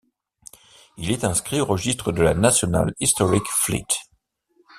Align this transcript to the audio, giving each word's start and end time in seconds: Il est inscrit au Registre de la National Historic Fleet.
Il 0.97 1.11
est 1.11 1.23
inscrit 1.23 1.61
au 1.61 1.65
Registre 1.65 2.11
de 2.11 2.23
la 2.23 2.33
National 2.33 2.91
Historic 2.99 3.43
Fleet. 3.47 3.85